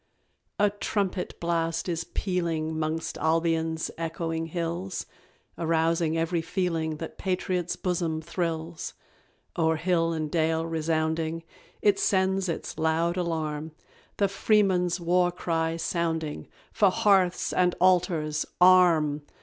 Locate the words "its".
12.49-12.79